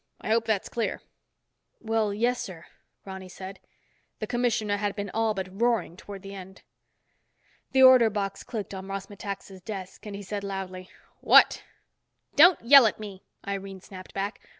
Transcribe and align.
I 0.19 0.29
hope 0.29 0.45
that's 0.45 0.67
clear." 0.67 1.03
"Well, 1.79 2.11
yes 2.11 2.41
sir," 2.41 2.65
Ronny 3.05 3.29
said. 3.29 3.59
The 4.17 4.25
commissioner 4.25 4.77
had 4.77 4.95
been 4.95 5.11
all 5.11 5.35
but 5.35 5.61
roaring 5.61 5.95
toward 5.95 6.23
the 6.23 6.33
end. 6.33 6.63
The 7.71 7.83
order 7.83 8.09
box 8.09 8.41
clicked 8.41 8.73
on 8.73 8.87
Ross 8.87 9.11
Metaxa's 9.11 9.61
desk 9.61 10.03
and 10.07 10.15
he 10.15 10.23
said 10.23 10.43
loudly, 10.43 10.89
"What?" 11.19 11.63
"Don't 12.35 12.59
yell 12.65 12.87
at 12.87 12.99
me," 12.99 13.21
Irene 13.47 13.79
snapped 13.81 14.15
back. 14.15 14.41